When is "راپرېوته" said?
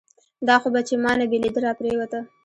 1.65-2.19